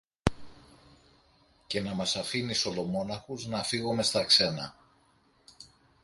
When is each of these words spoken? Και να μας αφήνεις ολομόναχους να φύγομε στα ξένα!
Και 1.67 1.81
να 1.81 1.93
μας 1.93 2.15
αφήνεις 2.15 2.65
ολομόναχους 2.65 3.47
να 3.47 3.63
φύγομε 3.63 4.01
στα 4.03 4.23
ξένα! 4.23 4.75